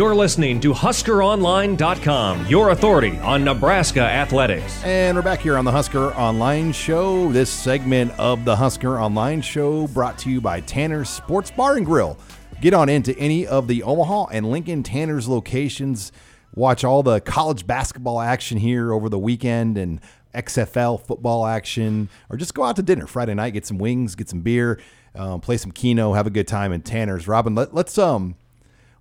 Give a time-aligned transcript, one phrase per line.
[0.00, 4.82] You're listening to HuskerOnline.com, your authority on Nebraska athletics.
[4.82, 7.30] And we're back here on the Husker Online Show.
[7.30, 11.84] This segment of the Husker Online Show brought to you by Tanner's Sports Bar and
[11.84, 12.16] Grill.
[12.62, 16.12] Get on into any of the Omaha and Lincoln Tanner's locations.
[16.54, 20.00] Watch all the college basketball action here over the weekend and
[20.34, 24.30] XFL football action, or just go out to dinner Friday night, get some wings, get
[24.30, 24.80] some beer,
[25.14, 27.28] um, play some keno, have a good time in Tanner's.
[27.28, 28.36] Robin, let, let's um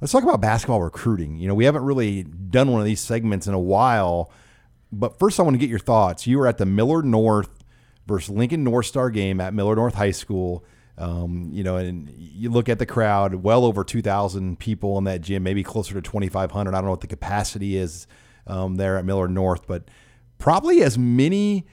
[0.02, 1.38] let's talk about basketball recruiting.
[1.38, 4.32] You know, we haven't really done one of these segments in a while,
[4.92, 6.26] but first I want to get your thoughts.
[6.26, 7.50] You were at the Millard North
[8.08, 10.64] versus Lincoln North Star game at Millard North High School.
[10.98, 15.22] Um, you know, and you look at the crowd, well over 2,000 people in that
[15.22, 16.72] gym, maybe closer to 2,500.
[16.72, 18.06] I don't know what the capacity is
[18.48, 19.90] um, there at Millard North, but
[20.40, 21.66] probably as many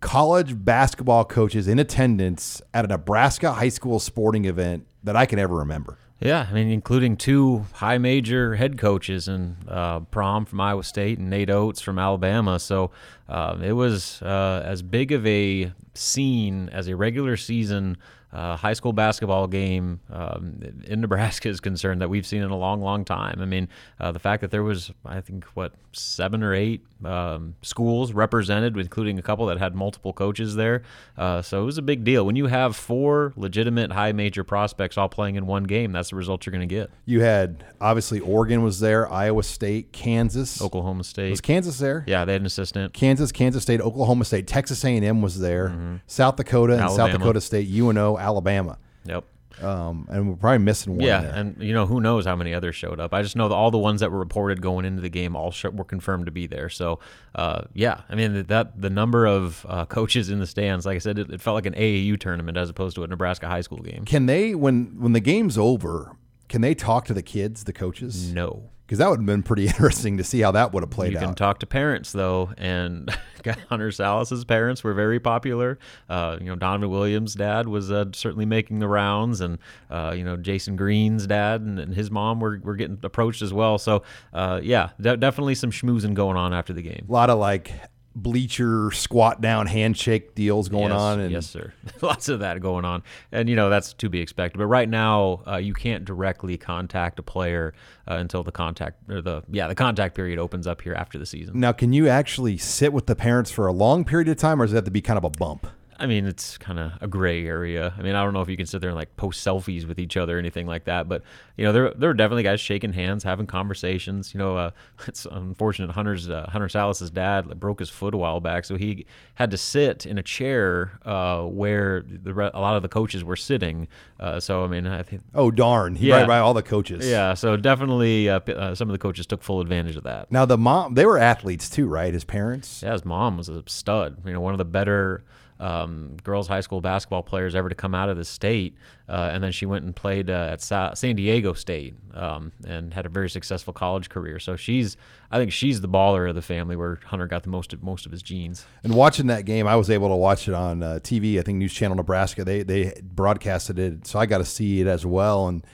[0.00, 5.38] college basketball coaches in attendance at a Nebraska high school sporting event that I can
[5.38, 5.98] ever remember.
[6.24, 11.18] Yeah, I mean, including two high major head coaches and uh, Prohm from Iowa State
[11.18, 12.58] and Nate Oats from Alabama.
[12.58, 12.92] So
[13.28, 17.98] uh, it was uh, as big of a scene as a regular season
[18.34, 22.56] uh, high school basketball game um, in Nebraska is concerned that we've seen in a
[22.56, 23.38] long, long time.
[23.40, 23.68] I mean,
[24.00, 28.76] uh, the fact that there was, I think, what seven or eight um, schools represented,
[28.76, 30.82] including a couple that had multiple coaches there.
[31.16, 32.26] Uh, so it was a big deal.
[32.26, 36.16] When you have four legitimate high major prospects all playing in one game, that's the
[36.16, 36.90] result you're going to get.
[37.04, 41.30] You had obviously Oregon was there, Iowa State, Kansas, Oklahoma State.
[41.30, 42.04] Was Kansas there?
[42.06, 42.94] Yeah, they had an assistant.
[42.94, 45.96] Kansas, Kansas State, Oklahoma State, Texas A&M was there, mm-hmm.
[46.06, 47.12] South Dakota, and Alabama.
[47.12, 48.78] South Dakota State, UNO, Alabama.
[49.04, 49.24] Yep.
[49.62, 51.06] Um, and we're probably missing one.
[51.06, 51.32] Yeah, there.
[51.32, 53.14] and you know who knows how many others showed up.
[53.14, 55.52] I just know that all the ones that were reported going into the game all
[55.52, 56.68] sh- were confirmed to be there.
[56.68, 56.98] So,
[57.36, 60.98] uh, yeah, I mean that the number of uh, coaches in the stands, like I
[60.98, 63.78] said, it, it, felt like an AAU tournament as opposed to a Nebraska high school
[63.78, 64.04] game.
[64.04, 66.16] Can they when when the game's over?
[66.48, 68.32] Can they talk to the kids, the coaches?
[68.32, 71.12] No because that would have been pretty interesting to see how that would have played
[71.12, 71.22] you out.
[71.22, 73.10] You can talk to parents though, and
[73.68, 75.78] Hunter Sallis's parents were very popular.
[76.08, 79.58] Uh, you know, Donovan Williams' dad was uh, certainly making the rounds, and
[79.90, 83.52] uh, you know Jason Green's dad and, and, his mom were, were getting approached as
[83.52, 83.78] well.
[83.78, 84.02] So
[84.32, 87.06] uh, yeah, de- definitely some schmoozing going on after the game.
[87.08, 87.72] A lot of like
[88.14, 91.20] bleacher squat down handshake deals going yes, on.
[91.20, 91.72] And yes, sir.
[92.02, 93.02] Lots of that going on,
[93.32, 94.58] and you know that's to be expected.
[94.58, 97.74] But right now, uh, you can't directly contact a player
[98.08, 101.26] uh, until the contact or the yeah the contact period opens up here after the
[101.26, 101.58] season.
[101.58, 104.66] Now, can you actually sit with the parents for a long period of time, or
[104.66, 105.66] does it have to be kind of a bump?
[105.98, 107.94] I mean, it's kind of a gray area.
[107.96, 109.98] I mean, I don't know if you can sit there and like post selfies with
[109.98, 111.22] each other or anything like that, but
[111.56, 114.34] you know, there there are definitely guys shaking hands, having conversations.
[114.34, 114.70] You know, uh,
[115.06, 115.90] it's unfortunate.
[115.90, 119.56] Hunter's uh, Hunter Sallis's dad broke his foot a while back, so he had to
[119.56, 123.88] sit in a chair uh, where the, a lot of the coaches were sitting.
[124.18, 125.22] Uh, so I mean, I think.
[125.34, 125.94] Oh darn!
[125.94, 127.06] He yeah, right by all the coaches.
[127.06, 130.30] Yeah, so definitely uh, uh, some of the coaches took full advantage of that.
[130.32, 132.12] Now the mom, they were athletes too, right?
[132.12, 132.82] His parents.
[132.82, 134.18] Yeah, his mom was a stud.
[134.24, 135.22] You know, one of the better
[135.64, 138.76] um, girls high school basketball players ever to come out of the state.
[139.08, 142.92] Uh, and then she went and played uh, at Sa- San Diego State um, and
[142.92, 144.38] had a very successful college career.
[144.38, 144.98] So she's,
[145.30, 148.04] I think she's the baller of the family where Hunter got the most of most
[148.04, 148.66] of his genes.
[148.82, 151.38] And watching that game, I was able to watch it on uh, TV.
[151.38, 154.86] I think News Channel Nebraska they they broadcasted it, so I got to see it
[154.86, 155.48] as well.
[155.48, 155.66] And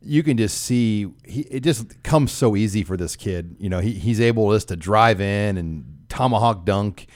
[0.00, 3.56] you can just see he, it just comes so easy for this kid.
[3.58, 7.08] You know, he, he's able just to drive in and tomahawk dunk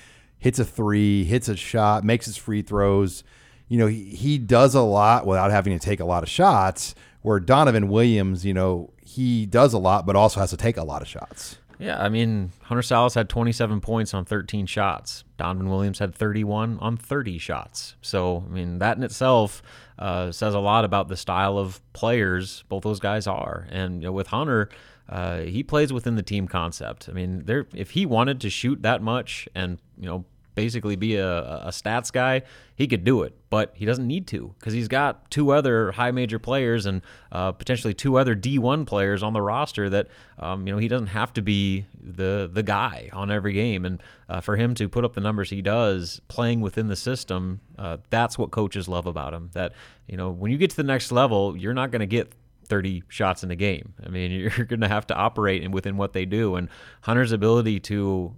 [0.47, 3.25] hits a three, hits a shot, makes his free throws.
[3.67, 6.95] You know, he, he does a lot without having to take a lot of shots.
[7.23, 10.85] Where Donovan Williams, you know, he does a lot, but also has to take a
[10.85, 11.59] lot of shots.
[11.81, 15.25] Yeah, I mean, Hunter Sallis had 27 points on 13 shots.
[15.37, 17.97] Donovan Williams had 31 on 30 shots.
[18.01, 19.65] So, I mean, that in itself
[19.99, 23.67] uh, says a lot about the style of players both those guys are.
[23.73, 24.69] And you know, with Hunter,
[25.09, 27.09] uh, he plays within the team concept.
[27.09, 30.25] I mean, there if he wanted to shoot that much and you know
[30.57, 32.43] basically be a, a stats guy,
[32.75, 36.11] he could do it, but he doesn't need to because he's got two other high
[36.11, 40.09] major players and uh, potentially two other D1 players on the roster that
[40.41, 43.85] um, you know he doesn't have to be the the guy on every game.
[43.85, 47.61] And uh, for him to put up the numbers he does, playing within the system,
[47.79, 49.51] uh, that's what coaches love about him.
[49.53, 49.75] That
[50.09, 52.33] you know when you get to the next level, you're not going to get
[52.67, 53.95] 30 shots in a game.
[54.05, 56.57] I mean, you're going to have to operate within what they do.
[56.57, 56.69] And
[57.03, 58.35] Hunter's ability to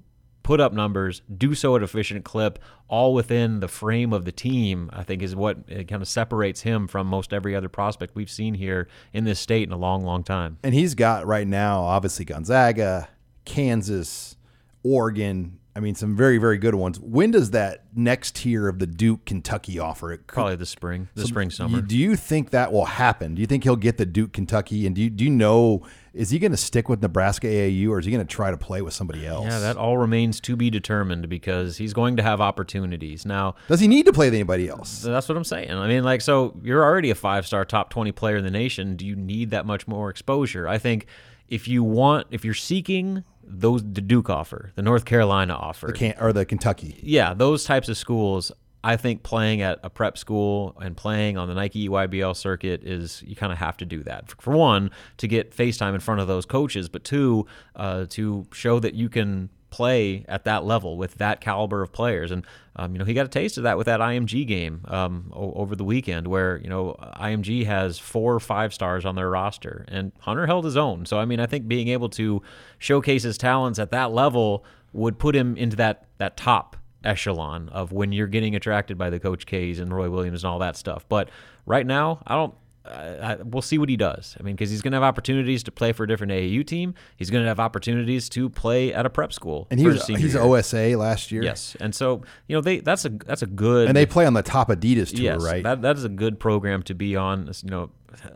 [0.49, 2.59] put up numbers, do so at efficient clip,
[2.89, 6.89] all within the frame of the team, I think is what kind of separates him
[6.89, 10.25] from most every other prospect we've seen here in this state in a long, long
[10.25, 10.57] time.
[10.63, 13.11] And he's got right now, obviously, Gonzaga,
[13.45, 14.39] Kansas,
[14.83, 16.99] Oregon, I mean, some very, very good ones.
[16.99, 20.13] When does that next tier of the Duke Kentucky offer?
[20.13, 21.81] It Probably the spring, the spring summer.
[21.81, 23.37] Do you think that will happen?
[23.37, 24.87] Do you think he'll get the Duke Kentucky?
[24.87, 25.87] And do you, do you know
[26.19, 28.57] is he going to stick with Nebraska AAU or is he going to try to
[28.57, 29.47] play with somebody else?
[29.47, 33.55] yeah, that all remains to be determined because he's going to have opportunities now.
[33.69, 35.03] Does he need to play with anybody else?
[35.03, 35.71] That's what I'm saying.
[35.71, 38.97] I mean, like, so you're already a five star top 20 player in the nation.
[38.97, 40.67] Do you need that much more exposure?
[40.67, 41.07] I think
[41.49, 46.21] if you want, if you're seeking those, the Duke offer, the North Carolina offer, Can't
[46.21, 46.99] or the Kentucky?
[47.03, 48.53] yeah, those types of schools,
[48.85, 53.23] I think playing at a prep school and playing on the Nike EYBL circuit is
[53.27, 54.31] you kind of have to do that.
[54.41, 58.79] For one, to get FaceTime in front of those coaches, but two, uh, to show
[58.79, 62.31] that you can play at that level with that caliber of players.
[62.31, 62.45] And
[62.77, 65.53] um, you know, he got a taste of that with that IMG game um, o-
[65.55, 69.85] over the weekend, where you know IMG has four or five stars on their roster,
[69.89, 71.05] and Hunter held his own.
[71.05, 72.41] So I mean, I think being able to
[72.79, 77.93] showcase his talents at that level would put him into that that top echelon of
[77.93, 81.05] when you're getting attracted by the Coach K's and Roy Williams and all that stuff.
[81.09, 81.31] But
[81.67, 82.55] right now, I don't.
[82.91, 84.37] I, I, we'll see what he does.
[84.39, 86.95] I mean, because he's going to have opportunities to play for a different AAU team.
[87.17, 89.67] He's going to have opportunities to play at a prep school.
[89.71, 90.43] And he was he's year.
[90.43, 91.43] OSA last year.
[91.43, 94.35] Yes, and so you know they that's a that's a good And they play on
[94.35, 95.63] the top Adidas tour, yes, right?
[95.63, 97.51] That that is a good program to be on.
[97.63, 97.91] You know,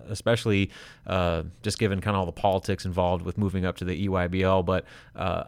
[0.08, 0.70] especially
[1.06, 4.64] uh, just given kind of all the politics involved with moving up to the EYBL.
[4.64, 4.84] But
[5.16, 5.44] uh,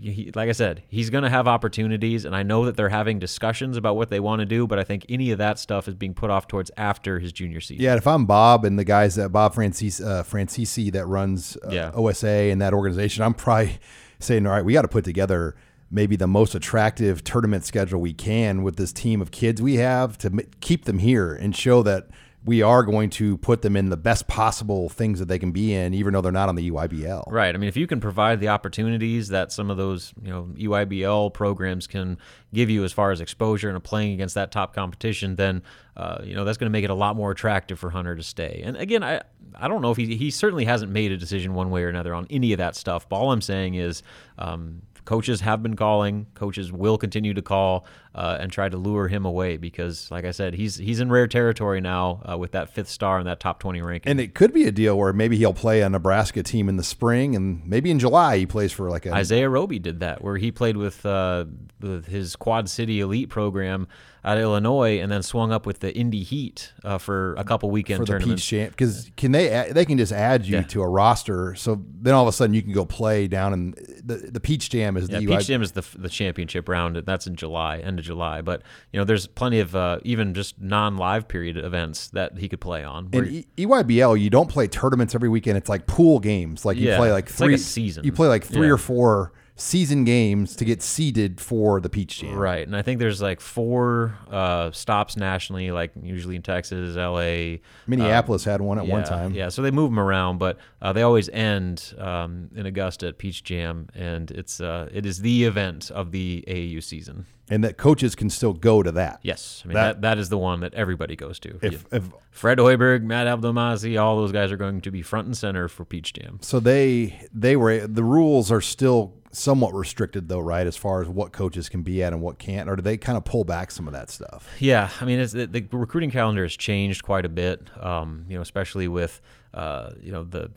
[0.00, 3.18] he, like I said, he's going to have opportunities, and I know that they're having
[3.18, 4.66] discussions about what they want to do.
[4.66, 7.60] But I think any of that stuff is being put off towards after his junior
[7.60, 7.82] season.
[7.84, 11.70] Yeah, if I'm Bob and the guys that Bob Francis, uh, Francisi that runs uh,
[11.70, 11.90] Yeah.
[11.94, 13.78] OSA and that organization, I'm probably
[14.18, 15.56] saying, all right, we got to put together
[15.90, 20.18] maybe the most attractive tournament schedule we can with this team of kids we have
[20.18, 22.08] to m- keep them here and show that
[22.46, 25.74] we are going to put them in the best possible things that they can be
[25.74, 27.24] in, even though they're not on the EYBL.
[27.26, 27.52] Right.
[27.52, 31.34] I mean, if you can provide the opportunities that some of those, you know, EYBL
[31.34, 32.18] programs can
[32.54, 35.60] give you as far as exposure and playing against that top competition, then,
[35.96, 38.22] uh, you know, that's going to make it a lot more attractive for Hunter to
[38.22, 38.62] stay.
[38.64, 39.22] And again, I,
[39.56, 42.14] I don't know if he, he certainly hasn't made a decision one way or another
[42.14, 43.08] on any of that stuff.
[43.08, 44.04] But all I'm saying is,
[44.38, 46.26] um, coaches have been calling.
[46.34, 50.30] Coaches will continue to call uh, and try to lure him away because, like I
[50.32, 53.58] said, he's he's in rare territory now uh, with that fifth star in that top
[53.60, 54.10] 20 ranking.
[54.10, 56.82] And it could be a deal where maybe he'll play a Nebraska team in the
[56.84, 60.36] spring, and maybe in July he plays for like a Isaiah Roby did that, where
[60.36, 61.46] he played with uh,
[61.80, 63.88] with his Quad City Elite program
[64.24, 67.70] out of Illinois, and then swung up with the Indy Heat uh, for a couple
[67.70, 68.42] weekend for the tournaments.
[68.42, 70.62] Peach Champ because can they add- they can just add you Yeah.
[70.62, 73.74] to a roster, so then all of a sudden you can go play down in
[74.06, 76.96] the the Peach Jam is Yeah, the Peach UI Jam is the the championship round,
[76.96, 78.40] and that's in July, end of July.
[78.40, 78.62] But
[78.92, 82.84] you know, there's plenty of uh, even just non-live period events that he could play
[82.84, 83.08] on.
[83.12, 85.58] in E- EYBL you don't play tournaments every weekend.
[85.58, 86.64] It's like pool games.
[86.64, 88.04] Like you Yeah, play like like three a season.
[88.04, 88.74] You play like three Yeah.
[88.74, 92.34] or four season games to get seeded for the Peach Jam.
[92.34, 97.62] Right, and I think there's like four uh, stops nationally, like usually in Texas, L.A.,
[97.86, 99.32] Minneapolis had one at one time.
[99.32, 103.18] Yeah, so they move them around, but uh, they always end um, in Augusta at
[103.18, 107.26] Peach Jam, and it's uh, it is the event of the AAU season.
[107.48, 109.20] And that coaches can still go to that.
[109.22, 111.58] Yes, I mean That- that, that is the one that everybody goes to.
[111.62, 111.98] If, Yeah.
[111.98, 115.68] if Fred Hoiberg, Matt Abdelmassih, all those guys are going to be front and center
[115.68, 116.38] for Peach Jam.
[116.42, 120.66] so they they were the rules are still somewhat restricted though, right?
[120.66, 123.16] As far as what coaches can be at and what can't, or do they kind
[123.18, 124.48] of pull back some of that stuff?
[124.58, 127.68] Yeah, I mean, it's, the, the recruiting calendar has changed quite a bit.
[127.80, 129.20] Um, you know, especially with
[129.54, 130.50] uh, you know the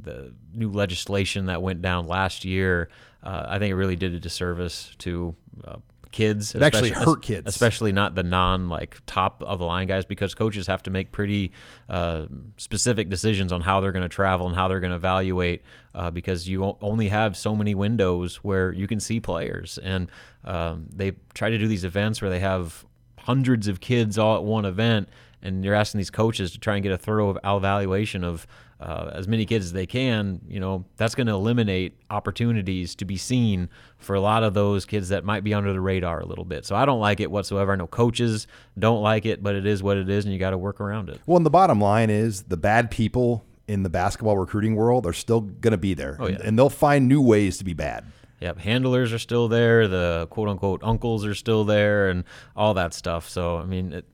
[0.00, 2.88] the new legislation that went down last year.
[3.22, 5.34] Uh, I think it really did a disservice to
[5.64, 5.76] uh,
[6.10, 6.54] kids.
[6.54, 7.46] It actually hurt kids.
[7.46, 11.12] especially not the non like top of the line guys, because coaches have to make
[11.12, 11.52] pretty
[11.88, 12.26] uh,
[12.56, 15.62] specific decisions on how they're going to travel and how they're going to evaluate,
[15.94, 20.10] uh, because you only have so many windows where you can see players, and
[20.44, 22.84] um, they try to do these events where they have
[23.18, 25.08] hundreds of kids all at one event,
[25.42, 28.46] and you're asking these coaches to try and get a thorough evaluation of
[28.80, 30.40] uh, as many kids as they can.
[30.48, 33.68] You know, that's going to eliminate opportunities to be seen
[33.98, 36.64] for a lot of those kids that might be under the radar a little bit.
[36.64, 37.72] So I don't like it whatsoever.
[37.72, 38.46] I know coaches
[38.78, 41.08] don't like it, but it is what it is, and you got to work around
[41.10, 41.20] it.
[41.26, 45.12] Well, and the bottom line is the bad people in the basketball recruiting world are
[45.12, 46.36] still going to be there, Oh, yeah.
[46.36, 48.04] and, and they'll find new ways to be bad.
[48.40, 49.86] Yep, handlers are still there.
[49.86, 52.24] The quote unquote uncles are still there, and
[52.56, 53.28] all that stuff.
[53.28, 54.06] So I mean, it,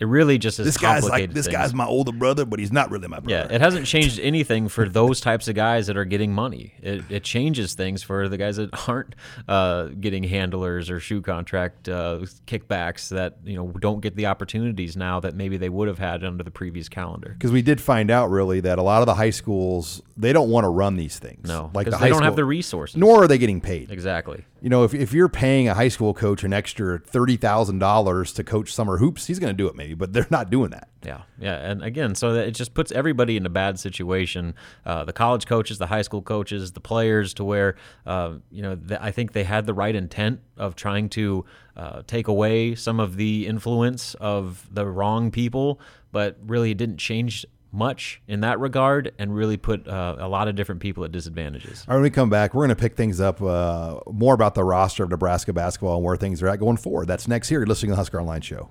[0.00, 1.56] it really just is This guy's like this things.
[1.56, 3.30] guy's my older brother, but he's not really my brother.
[3.48, 6.74] Yeah, it hasn't changed anything for those types of guys that are getting money.
[6.82, 9.14] It, it changes things for the guys that aren't
[9.46, 14.96] uh, getting handlers or shoe contract uh, kickbacks that you know don't get the opportunities
[14.96, 17.30] now that maybe they would have had under the previous calendar.
[17.38, 20.50] because we did find out really that a lot of the high schools they don't
[20.50, 21.46] want to run these things.
[21.48, 22.96] No, like the they don't have the resources.
[22.96, 23.90] nor are they getting paid.
[23.90, 24.44] exactly.
[24.60, 28.32] You know, if, if you're paying a high school coach an extra thirty thousand dollars
[28.34, 30.88] to coach summer hoops, he's going to do it maybe, but they're not doing that.
[31.04, 34.54] Yeah, yeah, and again, so that it just puts everybody in a bad situation.
[34.86, 37.76] Uh, the college coaches, the high school coaches, the players, to where
[38.06, 41.44] uh, you know th- I think they had the right intent of trying to
[41.76, 45.80] uh, take away some of the influence of the wrong people,
[46.12, 50.46] but really it didn't change much in that regard, and really put uh, a lot
[50.46, 51.84] of different people at disadvantages.
[51.88, 54.54] All right, when we come back, we're going to pick things up uh, more about
[54.54, 57.08] the roster of Nebraska basketball and where things are at going forward.
[57.08, 57.58] That's next here.
[57.58, 58.70] You're listening to the Husker Online Show.